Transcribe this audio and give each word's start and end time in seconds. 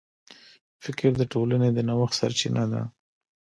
فکر 0.83 1.11
د 1.19 1.23
ټولنې 1.33 1.69
د 1.73 1.79
نوښت 1.87 2.15
سرچینه 2.19 2.63
ده. 2.71 2.81